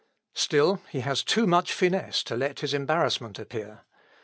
[0.33, 3.81] Still he has too much finesse to let his embarrassment appear.